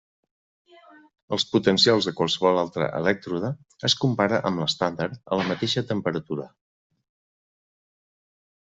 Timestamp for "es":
3.91-3.97